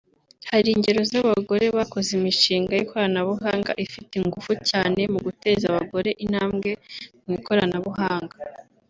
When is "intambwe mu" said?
6.23-7.31